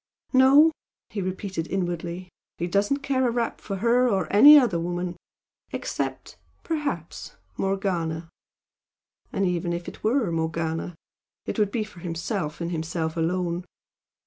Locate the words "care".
3.03-3.27